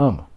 ama. 0.00 0.28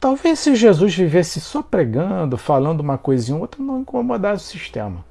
Talvez 0.00 0.40
se 0.40 0.56
Jesus 0.56 0.94
vivesse 0.94 1.40
só 1.40 1.62
pregando, 1.62 2.36
falando 2.36 2.80
uma 2.80 2.98
coisinha 2.98 3.36
ou 3.36 3.42
outra, 3.42 3.62
não 3.62 3.80
incomodasse 3.80 4.44
o 4.44 4.58
sistema. 4.58 5.04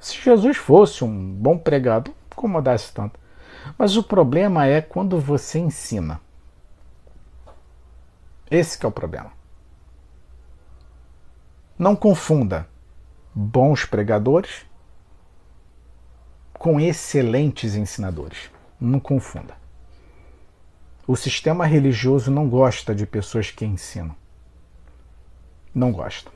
Se 0.00 0.16
Jesus 0.16 0.56
fosse 0.56 1.04
um 1.04 1.34
bom 1.34 1.58
pregador, 1.58 2.14
não 2.14 2.26
incomodasse 2.32 2.92
tanto. 2.92 3.20
Mas 3.76 3.96
o 3.96 4.02
problema 4.02 4.66
é 4.66 4.80
quando 4.80 5.20
você 5.20 5.58
ensina. 5.58 6.20
Esse 8.50 8.82
é 8.84 8.88
o 8.88 8.92
problema. 8.92 9.30
Não 11.78 11.94
confunda 11.94 12.66
bons 13.34 13.84
pregadores 13.84 14.64
com 16.54 16.80
excelentes 16.80 17.74
ensinadores. 17.74 18.50
Não 18.80 18.98
confunda. 18.98 19.61
O 21.06 21.16
sistema 21.16 21.66
religioso 21.66 22.30
não 22.30 22.48
gosta 22.48 22.94
de 22.94 23.06
pessoas 23.06 23.50
que 23.50 23.64
ensinam. 23.64 24.14
Não 25.74 25.90
gosta. 25.90 26.30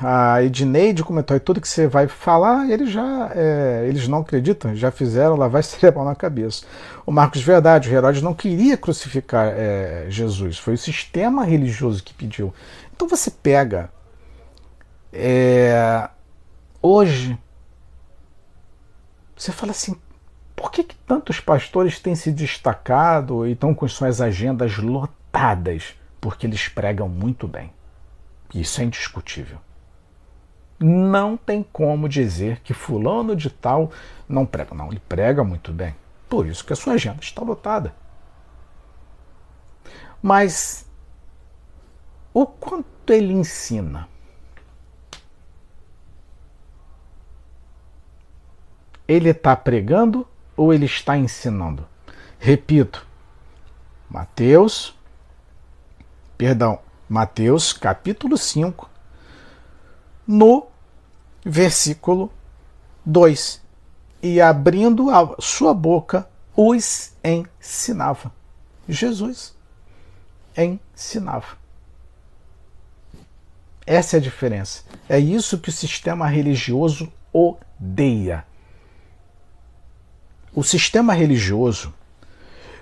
A 0.00 0.42
Edneide 0.42 1.02
comentou: 1.02 1.38
tudo 1.40 1.60
que 1.60 1.68
você 1.68 1.86
vai 1.86 2.06
falar, 2.06 2.68
eles 2.70 2.90
já 2.90 3.30
é, 3.34 3.86
eles 3.88 4.06
não 4.08 4.18
acreditam, 4.18 4.74
já 4.74 4.90
fizeram 4.90 5.36
lavar 5.36 5.62
cerebral 5.64 6.04
na 6.04 6.14
cabeça. 6.14 6.66
O 7.06 7.12
Marcos 7.12 7.40
Verdade, 7.42 7.88
o 7.88 7.92
Herodes 7.92 8.20
não 8.20 8.34
queria 8.34 8.76
crucificar 8.76 9.52
é, 9.56 10.06
Jesus, 10.08 10.58
foi 10.58 10.74
o 10.74 10.78
sistema 10.78 11.44
religioso 11.44 12.02
que 12.02 12.12
pediu. 12.12 12.52
Então 12.94 13.08
você 13.08 13.30
pega. 13.30 13.90
É, 15.12 16.10
hoje, 16.82 17.38
você 19.34 19.50
fala 19.50 19.72
assim: 19.72 19.96
por 20.56 20.72
que, 20.72 20.82
que 20.82 20.96
tantos 20.96 21.38
pastores 21.38 22.00
têm 22.00 22.14
se 22.14 22.32
destacado 22.32 23.46
e 23.46 23.52
estão 23.52 23.74
com 23.74 23.86
suas 23.86 24.22
agendas 24.22 24.78
lotadas? 24.78 25.94
Porque 26.18 26.46
eles 26.46 26.66
pregam 26.66 27.08
muito 27.08 27.46
bem. 27.46 27.70
Isso 28.54 28.80
é 28.80 28.84
indiscutível. 28.84 29.58
Não 30.80 31.36
tem 31.36 31.62
como 31.62 32.08
dizer 32.08 32.60
que 32.60 32.72
fulano 32.72 33.36
de 33.36 33.50
tal 33.50 33.92
não 34.26 34.46
prega. 34.46 34.74
Não, 34.74 34.88
ele 34.88 35.00
prega 35.06 35.44
muito 35.44 35.72
bem. 35.72 35.94
Por 36.26 36.46
isso 36.46 36.64
que 36.64 36.72
a 36.72 36.76
sua 36.76 36.94
agenda 36.94 37.20
está 37.20 37.42
lotada. 37.42 37.94
Mas 40.22 40.86
o 42.32 42.46
quanto 42.46 43.12
ele 43.12 43.32
ensina? 43.32 44.08
Ele 49.06 49.28
está 49.28 49.54
pregando 49.54 50.26
ou 50.56 50.72
ele 50.72 50.86
está 50.86 51.16
ensinando? 51.16 51.86
Repito, 52.38 53.06
Mateus, 54.08 54.96
perdão, 56.38 56.78
Mateus 57.08 57.72
capítulo 57.72 58.36
5, 58.36 58.88
no 60.26 60.66
versículo 61.44 62.32
2. 63.04 63.60
E 64.22 64.40
abrindo 64.40 65.10
a 65.10 65.36
sua 65.38 65.74
boca, 65.74 66.28
os 66.56 67.12
ensinava. 67.22 68.32
Jesus 68.88 69.54
ensinava. 70.56 71.58
Essa 73.86 74.16
é 74.16 74.18
a 74.18 74.22
diferença. 74.22 74.82
É 75.08 75.18
isso 75.18 75.58
que 75.58 75.68
o 75.68 75.72
sistema 75.72 76.26
religioso 76.26 77.12
odeia. 77.32 78.44
O 80.56 80.64
sistema 80.64 81.12
religioso 81.12 81.92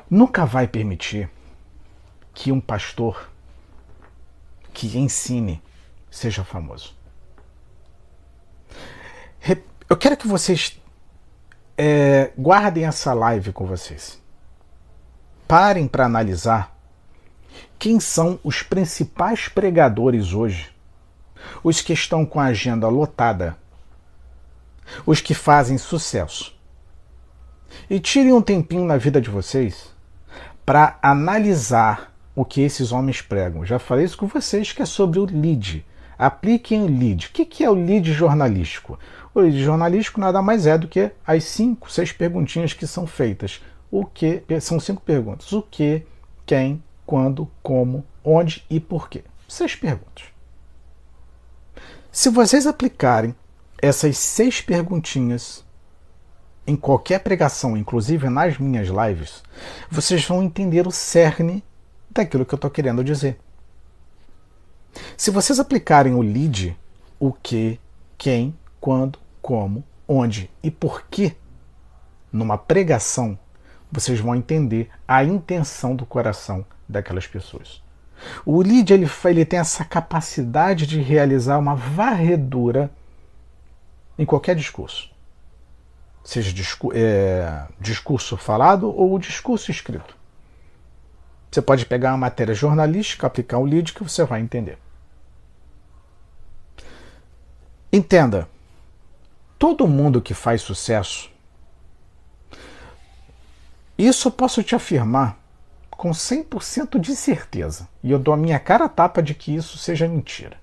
nunca 0.08 0.47
vai 0.47 0.69
permitir 0.69 1.28
que 2.33 2.53
um 2.53 2.61
pastor 2.61 3.28
que 4.72 4.97
ensine 4.97 5.61
seja 6.09 6.44
famoso. 6.44 6.94
Eu 9.91 9.97
quero 9.97 10.16
que 10.16 10.28
vocês 10.28 10.81
é, 11.76 12.31
guardem 12.38 12.87
essa 12.87 13.12
live 13.12 13.53
com 13.53 13.66
vocês. 13.66 14.22
Parem 15.49 15.88
para 15.88 16.06
analisar 16.06 16.78
quem 17.76 17.99
são 17.99 18.38
os 18.44 18.62
principais 18.62 19.49
pregadores 19.49 20.32
hoje. 20.32 20.72
Os 21.62 21.81
que 21.81 21.93
estão 21.93 22.25
com 22.25 22.38
a 22.38 22.44
agenda 22.44 22.87
lotada. 22.87 23.59
Os 25.04 25.20
que 25.20 25.34
fazem 25.34 25.76
sucesso 25.76 26.53
e 27.89 28.01
tirem 28.01 28.33
um 28.33 28.43
tempinho 28.43 28.85
na 28.85 28.97
vida 28.97 29.21
de 29.21 29.31
vocês 29.31 29.93
para 30.65 30.99
analisar 31.03 32.12
o 32.35 32.45
que 32.45 32.62
esses 32.62 32.93
homens 32.93 33.21
pregam. 33.21 33.65
Já 33.65 33.79
falei 33.79 34.05
isso 34.05 34.17
com 34.17 34.27
vocês, 34.27 34.73
que 34.73 34.83
é 34.83 34.87
sobre 34.87 35.19
o 35.19 35.25
lead. 35.25 35.85
Apliquem 36.19 36.83
o 36.83 36.87
lead. 36.87 37.27
O 37.27 37.31
que 37.31 37.65
é 37.65 37.71
o 37.71 37.75
lead 37.75 38.12
jornalístico? 38.12 38.99
O 39.35 39.41
lead 39.41 39.62
jornalístico 39.62 40.21
nada 40.21 40.41
mais 40.41 40.67
é 40.67 40.79
do 40.79 40.89
que 40.89 41.11
as 41.27 41.45
cinco, 41.45 41.91
seis 41.91 42.12
perguntinhas 42.12 42.73
que 42.73 42.87
são 42.87 43.07
feitas. 43.07 43.61
O 43.91 44.05
que 44.05 44.43
são 44.61 44.81
cinco 44.81 45.03
perguntas: 45.03 45.53
o 45.53 45.62
que, 45.62 46.03
quem, 46.47 46.83
quando, 47.06 47.51
como, 47.62 48.05
onde 48.25 48.65
e 48.69 48.81
por 48.81 49.09
quê. 49.09 49.25
Seis 49.49 49.77
perguntas. 49.77 50.25
Se 52.11 52.29
vocês 52.29 52.67
aplicarem 52.67 53.35
essas 53.81 54.17
seis 54.17 54.61
perguntinhas 54.61 55.63
em 56.66 56.76
qualquer 56.76 57.20
pregação, 57.20 57.76
inclusive 57.76 58.28
nas 58.28 58.58
minhas 58.58 58.88
lives, 58.88 59.42
vocês 59.91 60.25
vão 60.25 60.42
entender 60.42 60.86
o 60.86 60.91
cerne 60.91 61.62
daquilo 62.10 62.44
que 62.44 62.54
eu 62.54 62.56
estou 62.56 62.70
querendo 62.70 63.04
dizer. 63.04 63.38
Se 65.16 65.30
vocês 65.30 65.58
aplicarem 65.58 66.14
o 66.14 66.22
lead, 66.22 66.76
o 67.19 67.32
que, 67.32 67.78
quem, 68.16 68.56
quando, 68.80 69.19
como, 69.42 69.84
onde 70.08 70.50
e 70.62 70.70
porquê 70.70 71.36
numa 72.32 72.56
pregação, 72.56 73.38
vocês 73.91 74.19
vão 74.19 74.34
entender 74.34 74.88
a 75.06 75.22
intenção 75.22 75.94
do 75.94 76.06
coração 76.06 76.64
daquelas 76.88 77.26
pessoas. 77.26 77.82
O 78.44 78.62
lead 78.62 78.92
ele, 78.92 79.08
ele 79.25 79.44
tem 79.44 79.58
essa 79.58 79.84
capacidade 79.84 80.86
de 80.86 81.00
realizar 81.00 81.58
uma 81.58 81.75
varredura 81.75 82.91
em 84.19 84.25
qualquer 84.25 84.56
discurso 84.56 85.13
seja 86.25 86.53
discu 86.53 86.91
é, 86.95 87.67
discurso 87.79 88.37
falado 88.37 88.89
ou 88.89 89.19
discurso 89.19 89.71
escrito. 89.71 90.17
Você 91.51 91.62
pode 91.62 91.87
pegar 91.87 92.11
uma 92.11 92.19
matéria 92.19 92.55
jornalística, 92.55 93.27
aplicar 93.27 93.59
um 93.59 93.65
lead 93.65 93.93
que 93.93 94.03
você 94.03 94.25
vai 94.25 94.41
entender. 94.41 94.79
Entenda, 97.93 98.49
todo 99.57 99.87
mundo 99.87 100.21
que 100.21 100.35
faz 100.35 100.62
sucesso, 100.62 101.31
isso 103.97 104.27
eu 104.27 104.33
posso 104.33 104.65
te 104.65 104.75
afirmar 104.75 105.39
com 105.91 106.11
100% 106.11 106.99
de 106.99 107.15
certeza, 107.15 107.89
e 108.03 108.11
eu 108.11 108.19
dou 108.19 108.35
a 108.35 108.37
minha 108.37 108.59
cara 108.59 108.87
a 108.87 108.89
tapa 108.89 109.23
de 109.23 109.33
que 109.33 109.55
isso 109.55 109.79
seja 109.79 110.09
mentira. 110.09 110.56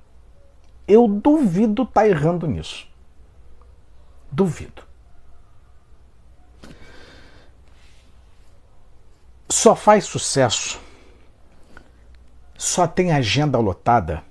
Eu 0.86 1.08
duvido 1.08 1.84
estar 1.84 2.02
tá 2.02 2.08
errando 2.08 2.46
nisso. 2.46 2.86
Duvido. 4.30 4.91
Só 9.62 9.76
faz 9.76 10.06
sucesso, 10.06 10.82
só 12.58 12.88
tem 12.88 13.12
agenda 13.12 13.60
lotada, 13.60 14.24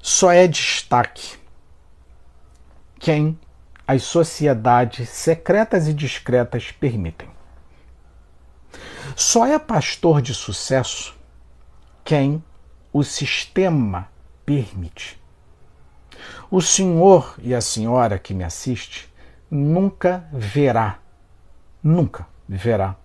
só 0.00 0.32
é 0.32 0.48
destaque 0.48 1.38
quem 2.98 3.38
as 3.86 4.02
sociedades 4.02 5.08
secretas 5.10 5.86
e 5.86 5.94
discretas 5.94 6.72
permitem. 6.72 7.30
Só 9.14 9.46
é 9.46 9.56
pastor 9.60 10.20
de 10.20 10.34
sucesso 10.34 11.16
quem 12.02 12.42
o 12.92 13.04
sistema 13.04 14.08
permite. 14.44 15.22
O 16.50 16.60
senhor 16.60 17.36
e 17.38 17.54
a 17.54 17.60
senhora 17.60 18.18
que 18.18 18.34
me 18.34 18.42
assiste 18.42 19.08
nunca 19.48 20.28
verá, 20.32 20.98
nunca 21.80 22.26
verá 22.48 22.96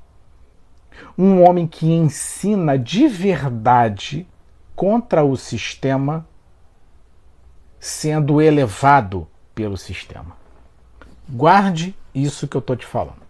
um 1.17 1.44
homem 1.44 1.67
que 1.67 1.85
ensina 1.85 2.77
de 2.77 3.07
verdade 3.07 4.27
contra 4.75 5.23
o 5.23 5.35
sistema, 5.35 6.27
sendo 7.79 8.41
elevado 8.41 9.27
pelo 9.53 9.77
sistema. 9.77 10.38
Guarde 11.29 11.95
isso 12.13 12.47
que 12.47 12.55
eu 12.55 12.59
estou 12.59 12.75
te 12.75 12.85
falando. 12.85 13.21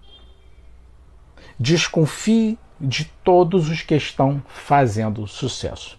Desconfie 1.59 2.59
de 2.79 3.05
todos 3.23 3.69
os 3.69 3.81
que 3.81 3.95
estão 3.95 4.43
fazendo 4.47 5.25
sucesso. 5.25 5.97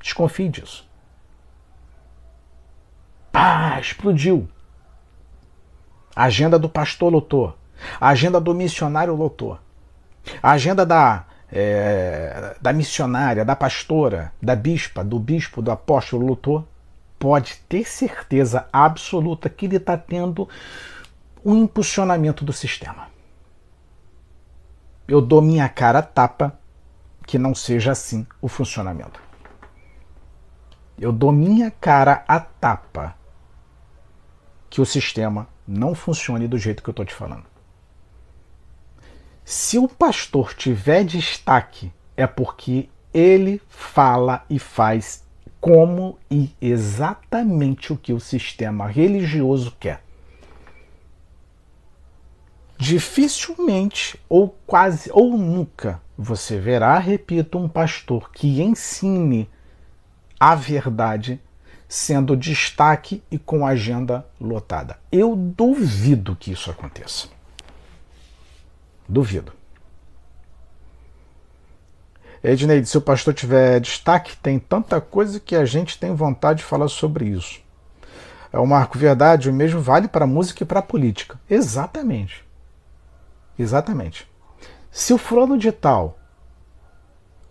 Desconfie 0.00 0.48
disso. 0.48 0.88
Pá, 3.30 3.78
explodiu. 3.80 4.48
A 6.14 6.24
agenda 6.24 6.58
do 6.58 6.68
pastor 6.68 7.12
lotou. 7.12 7.58
A 8.00 8.08
agenda 8.08 8.40
do 8.40 8.54
missionário 8.54 9.14
lotou. 9.14 9.58
A 10.42 10.52
agenda 10.52 10.84
da, 10.84 11.24
é, 11.50 12.56
da 12.60 12.72
missionária, 12.72 13.44
da 13.44 13.56
pastora, 13.56 14.32
da 14.40 14.56
bispa, 14.56 15.04
do 15.04 15.18
bispo, 15.18 15.62
do 15.62 15.70
apóstolo 15.70 16.26
lotou. 16.26 16.66
Pode 17.18 17.56
ter 17.68 17.88
certeza 17.88 18.68
absoluta 18.72 19.48
que 19.48 19.66
ele 19.66 19.76
está 19.76 19.96
tendo 19.96 20.48
um 21.44 21.56
impulsionamento 21.56 22.44
do 22.44 22.52
sistema. 22.52 23.08
Eu 25.08 25.20
dou 25.20 25.40
minha 25.40 25.68
cara 25.68 26.02
tapa 26.02 26.58
que 27.26 27.38
não 27.38 27.54
seja 27.54 27.92
assim 27.92 28.26
o 28.40 28.48
funcionamento. 28.48 29.20
Eu 30.98 31.12
dou 31.12 31.30
minha 31.32 31.70
cara 31.70 32.24
a 32.26 32.40
tapa 32.40 33.14
que 34.68 34.80
o 34.80 34.86
sistema 34.86 35.46
não 35.66 35.94
funcione 35.94 36.48
do 36.48 36.58
jeito 36.58 36.82
que 36.82 36.88
eu 36.88 36.92
estou 36.92 37.04
te 37.04 37.14
falando. 37.14 37.44
Se 39.48 39.78
o 39.78 39.86
pastor 39.86 40.54
tiver 40.54 41.04
destaque, 41.04 41.92
é 42.16 42.26
porque 42.26 42.88
ele 43.14 43.62
fala 43.68 44.44
e 44.50 44.58
faz 44.58 45.22
como 45.60 46.18
e 46.28 46.50
exatamente 46.60 47.92
o 47.92 47.96
que 47.96 48.12
o 48.12 48.18
sistema 48.18 48.88
religioso 48.88 49.72
quer. 49.78 50.02
Dificilmente 52.76 54.18
ou 54.28 54.48
quase 54.66 55.12
ou 55.12 55.38
nunca 55.38 56.02
você 56.18 56.58
verá, 56.58 56.98
repito, 56.98 57.56
um 57.56 57.68
pastor 57.68 58.32
que 58.32 58.60
ensine 58.60 59.48
a 60.40 60.56
verdade 60.56 61.40
sendo 61.86 62.36
destaque 62.36 63.22
e 63.30 63.38
com 63.38 63.64
agenda 63.64 64.26
lotada. 64.40 64.98
Eu 65.12 65.36
duvido 65.36 66.34
que 66.34 66.50
isso 66.50 66.68
aconteça. 66.68 67.35
Duvido. 69.08 69.52
Edneide, 72.42 72.86
se 72.86 72.96
o 72.96 73.00
pastor 73.00 73.34
tiver 73.34 73.80
destaque, 73.80 74.36
tem 74.36 74.58
tanta 74.58 75.00
coisa 75.00 75.40
que 75.40 75.56
a 75.56 75.64
gente 75.64 75.98
tem 75.98 76.14
vontade 76.14 76.58
de 76.60 76.64
falar 76.64 76.88
sobre 76.88 77.26
isso. 77.26 77.60
É 78.52 78.58
o 78.58 78.66
marco 78.66 78.98
verdade, 78.98 79.50
o 79.50 79.52
mesmo 79.52 79.80
vale 79.80 80.06
para 80.06 80.24
a 80.24 80.28
música 80.28 80.62
e 80.62 80.66
para 80.66 80.80
a 80.80 80.82
política. 80.82 81.40
Exatamente. 81.50 82.44
Exatamente. 83.58 84.28
Se 84.90 85.12
o 85.12 85.18
fulano 85.18 85.58
de 85.58 85.72
tal, 85.72 86.18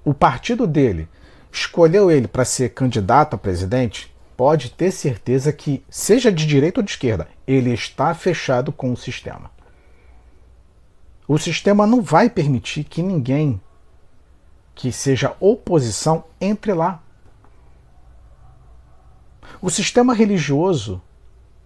o 0.04 0.14
partido 0.14 0.66
dele, 0.66 1.08
escolheu 1.52 2.10
ele 2.10 2.28
para 2.28 2.46
ser 2.46 2.70
candidato 2.70 3.36
a 3.36 3.38
presidente, 3.38 4.14
pode 4.38 4.72
ter 4.72 4.92
certeza 4.92 5.52
que, 5.52 5.84
seja 5.90 6.32
de 6.32 6.46
direita 6.46 6.80
ou 6.80 6.84
de 6.84 6.92
esquerda, 6.92 7.28
ele 7.48 7.74
está 7.74 8.14
fechado 8.14 8.72
com 8.72 8.92
o 8.92 8.98
sistema. 8.98 9.52
O 11.28 11.38
sistema 11.38 11.88
não 11.88 12.02
vai 12.02 12.30
permitir 12.30 12.84
que 12.84 13.02
ninguém 13.02 13.60
que 14.76 14.92
seja 14.92 15.36
oposição 15.40 16.26
entre 16.40 16.74
lá. 16.74 17.02
O 19.62 19.70
sistema 19.70 20.14
religioso 20.14 21.02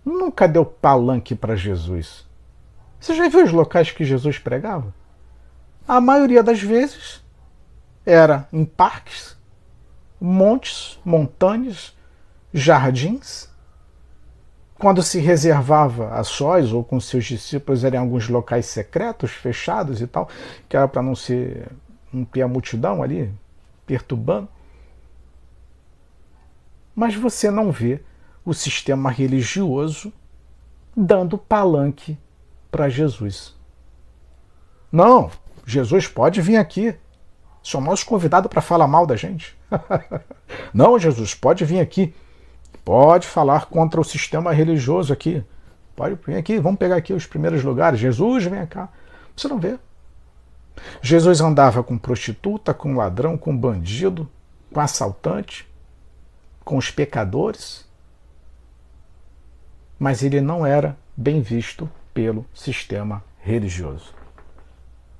nunca 0.06 0.48
deu 0.48 0.64
palanque 0.64 1.36
para 1.36 1.56
Jesus. 1.56 2.26
Você 3.00 3.16
já 3.16 3.28
viu 3.28 3.44
os 3.44 3.52
locais 3.52 3.92
que 3.92 4.06
Jesus 4.06 4.38
pregava? 4.38 4.94
A 5.88 6.00
maioria 6.00 6.44
das 6.44 6.62
vezes 6.62 7.24
era 8.06 8.48
em 8.54 8.64
parques, 8.64 9.36
montes, 10.22 11.00
montanhas, 11.04 11.96
jardins. 12.54 13.50
Quando 14.80 15.04
se 15.04 15.20
reservava 15.20 16.14
a 16.14 16.24
sós 16.24 16.72
ou 16.72 16.86
com 16.86 17.02
seus 17.02 17.26
discípulos, 17.26 17.84
eram 17.84 18.00
alguns 18.00 18.30
locais 18.30 18.66
secretos, 18.66 19.30
fechados 19.30 20.02
e 20.02 20.08
tal, 20.08 20.30
que 20.70 20.78
era 20.78 20.88
para 20.88 21.02
não 21.02 21.16
ser 21.16 21.68
não 22.12 22.24
ter 22.24 22.42
a 22.42 22.48
multidão 22.48 23.04
ali 23.04 23.30
perturbando. 23.86 24.48
Mas 26.96 27.14
você 27.14 27.52
não 27.52 27.72
vê 27.72 28.02
o 28.46 28.54
sistema 28.54 29.12
religioso 29.12 30.14
dando 30.96 31.38
palanque 31.38 32.18
para 32.72 32.88
Jesus. 32.88 33.56
Não, 34.92 35.30
Jesus 35.66 36.08
pode 36.08 36.42
vir 36.42 36.56
aqui. 36.56 36.96
Somos 37.62 38.02
convidados 38.02 38.50
para 38.50 38.62
falar 38.62 38.88
mal 38.88 39.06
da 39.06 39.18
gente. 39.18 39.58
não, 40.74 40.98
Jesus, 40.98 41.36
pode 41.36 41.66
vir 41.66 41.82
aqui. 41.82 42.16
Pode 42.84 43.28
falar 43.28 43.66
contra 43.66 44.00
o 44.00 44.04
sistema 44.04 44.52
religioso 44.52 45.14
aqui. 45.14 45.44
Pode 45.96 46.18
vir 46.26 46.38
aqui, 46.38 46.60
vamos 46.60 46.80
pegar 46.80 46.96
aqui 46.96 47.14
os 47.14 47.26
primeiros 47.26 47.64
lugares. 47.64 48.00
Jesus, 48.00 48.46
vem 48.46 48.66
cá. 48.66 48.90
Você 49.36 49.48
não 49.48 49.60
vê. 49.60 49.78
Jesus 51.02 51.42
andava 51.42 51.84
com 51.84 51.98
prostituta, 51.98 52.74
com 52.74 52.96
ladrão, 52.96 53.38
com 53.38 53.56
bandido, 53.56 54.30
com 54.72 54.80
assaltante, 54.80 55.68
com 56.64 56.78
os 56.78 56.92
pecadores, 56.92 57.86
mas 59.98 60.24
ele 60.24 60.40
não 60.40 60.66
era 60.66 60.98
bem 61.16 61.42
visto 61.42 61.90
pelo 62.14 62.46
sistema 62.54 63.24
religioso. 63.40 64.14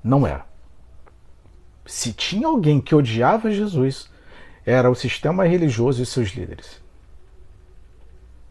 Não 0.02 0.26
era. 0.26 0.46
Se 1.84 2.12
tinha 2.12 2.46
alguém 2.46 2.80
que 2.80 2.94
odiava 2.94 3.50
Jesus, 3.50 4.08
era 4.64 4.90
o 4.90 4.94
sistema 4.94 5.44
religioso 5.44 6.02
e 6.02 6.06
seus 6.06 6.30
líderes. 6.30 6.80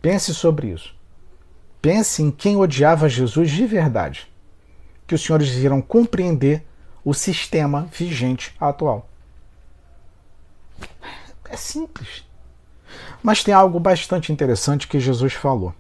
Pense 0.02 0.34
sobre 0.34 0.68
isso. 0.68 0.96
Pense 1.82 2.22
em 2.22 2.32
quem 2.32 2.58
odiava 2.58 3.08
Jesus 3.08 3.52
de 3.52 3.66
verdade, 3.66 4.32
que 5.08 5.16
os 5.16 5.24
senhores 5.24 5.50
irão 5.56 5.82
compreender 5.82 6.66
o 7.04 7.14
sistema 7.14 7.88
vigente 7.92 8.54
atual. 8.60 9.10
É 11.50 11.56
simples. 11.58 12.24
Mas 13.24 13.44
tem 13.44 13.54
algo 13.54 13.80
bastante 13.80 14.32
interessante 14.32 14.88
que 14.88 15.00
Jesus 15.00 15.34
falou, 15.34 15.74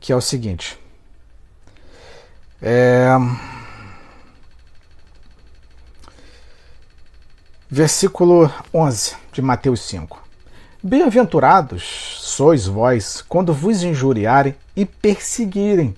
que 0.00 0.12
é 0.12 0.16
o 0.16 0.20
seguinte. 0.20 0.78
É... 2.60 3.08
Versículo 7.70 8.50
11 8.72 9.16
de 9.32 9.42
Mateus 9.42 9.80
5. 9.80 10.23
Bem-aventurados 10.86 11.82
sois 12.20 12.66
vós 12.66 13.22
quando 13.22 13.54
vos 13.54 13.82
injuriarem 13.82 14.54
e 14.76 14.84
perseguirem, 14.84 15.96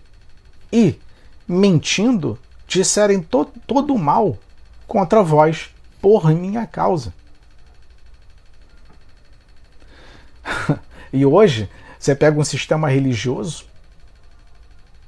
e, 0.72 0.96
mentindo, 1.48 2.38
disserem 2.68 3.20
to 3.20 3.46
todo 3.66 3.92
o 3.92 3.98
mal 3.98 4.38
contra 4.86 5.24
vós 5.24 5.70
por 6.00 6.30
minha 6.30 6.68
causa. 6.68 7.12
e 11.12 11.26
hoje, 11.26 11.68
você 11.98 12.14
pega 12.14 12.38
um 12.38 12.44
sistema 12.44 12.88
religioso. 12.88 13.64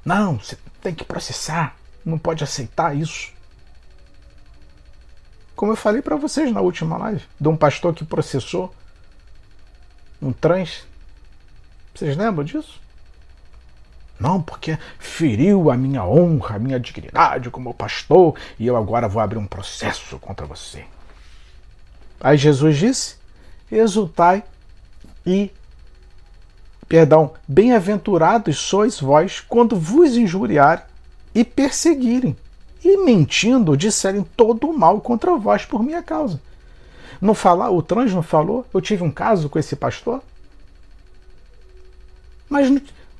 Não, 0.03 0.39
você 0.39 0.57
tem 0.81 0.93
que 0.93 1.05
processar, 1.05 1.77
não 2.03 2.17
pode 2.17 2.43
aceitar 2.43 2.97
isso. 2.97 3.31
Como 5.55 5.71
eu 5.71 5.77
falei 5.77 6.01
para 6.01 6.17
vocês 6.17 6.51
na 6.51 6.59
última 6.59 6.97
live, 6.97 7.23
de 7.39 7.47
um 7.47 7.55
pastor 7.55 7.93
que 7.93 8.03
processou 8.03 8.75
um 10.21 10.31
trans. 10.31 10.85
Vocês 11.93 12.15
lembram 12.15 12.43
disso? 12.43 12.79
Não, 14.19 14.41
porque 14.41 14.77
feriu 14.97 15.71
a 15.71 15.77
minha 15.77 16.03
honra, 16.03 16.57
a 16.57 16.59
minha 16.59 16.79
dignidade 16.79 17.49
como 17.49 17.73
pastor, 17.73 18.35
e 18.59 18.67
eu 18.67 18.75
agora 18.75 19.07
vou 19.07 19.21
abrir 19.21 19.37
um 19.37 19.47
processo 19.47 20.19
contra 20.19 20.45
você. 20.45 20.83
Aí 22.19 22.37
Jesus 22.37 22.77
disse: 22.77 23.15
Exultai 23.71 24.43
e, 25.25 25.49
perdão, 26.87 27.33
bem-aventurados 27.47 28.57
sois 28.57 28.99
vós 28.99 29.39
quando 29.39 29.77
vos 29.77 30.17
injuriarem 30.17 30.83
e 31.33 31.45
perseguirem, 31.45 32.35
e 32.83 32.97
mentindo 32.97 33.77
disserem 33.77 34.23
todo 34.35 34.69
o 34.69 34.77
mal 34.77 34.99
contra 34.99 35.37
vós 35.37 35.63
por 35.63 35.81
minha 35.81 36.03
causa. 36.03 36.41
Não 37.21 37.33
falar, 37.33 37.69
o 37.69 37.81
trans 37.81 38.13
não 38.13 38.23
falou? 38.23 38.65
Eu 38.73 38.81
tive 38.81 39.03
um 39.03 39.11
caso 39.11 39.49
com 39.49 39.59
esse 39.59 39.75
pastor? 39.75 40.21
Mas 42.49 42.71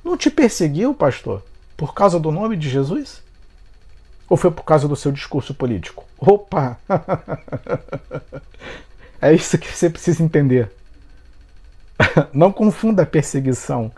não 0.03 0.17
te 0.17 0.29
perseguiu, 0.29 0.93
pastor, 0.93 1.43
por 1.75 1.93
causa 1.93 2.19
do 2.19 2.31
nome 2.31 2.55
de 2.55 2.69
Jesus? 2.69 3.21
Ou 4.29 4.37
foi 4.37 4.51
por 4.51 4.63
causa 4.63 4.87
do 4.87 4.95
seu 4.95 5.11
discurso 5.11 5.53
político? 5.53 6.05
Opa! 6.17 6.77
é 9.21 9.33
isso 9.33 9.57
que 9.57 9.67
você 9.67 9.89
precisa 9.89 10.23
entender. 10.23 10.71
Não 12.33 12.51
confunda 12.51 13.03
a 13.03 13.07
perseguição 13.07 13.91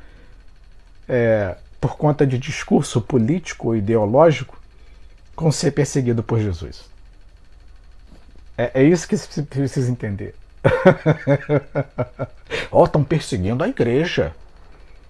é, 1.08 1.55
por 1.79 1.98
conta 1.98 2.25
de 2.25 2.38
discurso 2.38 3.01
político 3.01 3.67
ou 3.67 3.75
ideológico 3.75 4.58
com 5.36 5.51
ser 5.51 5.72
perseguido 5.72 6.24
por 6.24 6.39
Jesus. 6.39 6.90
É, 8.58 8.81
é 8.81 8.84
isso 8.84 9.08
que 9.08 9.17
você 9.17 9.41
precisa 9.41 9.91
entender. 9.91 10.36
Ó, 12.72 12.81
oh, 12.81 12.86
estão 12.86 13.03
perseguindo 13.03 13.63
a 13.63 13.67
igreja. 13.67 14.36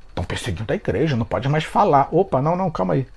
Estão 0.09 0.23
perseguindo 0.23 0.71
a 0.71 0.75
igreja, 0.75 1.15
não 1.15 1.25
pode 1.25 1.49
mais 1.49 1.63
falar. 1.63 2.09
Opa, 2.11 2.41
não, 2.41 2.55
não, 2.55 2.69
calma 2.69 2.93
aí. 2.93 3.07